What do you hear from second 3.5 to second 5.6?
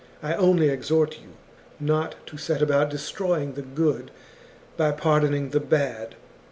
the good by pardoning the